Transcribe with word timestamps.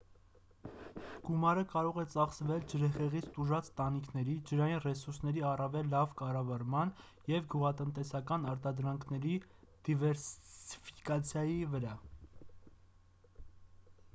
գումարը 1.25 1.63
կարող 1.73 1.97
է 2.03 2.05
ծախսվել 2.13 2.63
ջրհեղեղից 2.71 3.27
տուժած 3.35 3.69
տանիքների 3.81 4.37
ջրային 4.51 4.81
ռեսուրսների 4.85 5.43
առավել 5.51 5.91
լավ 5.97 6.15
կառավարման 6.23 6.93
և 7.33 7.45
գյուղատնտեսական 7.53 8.49
արտադրանքների 8.55 9.35
դիվերսիֆիկացիայի 9.91 11.61
վրա 11.77 11.93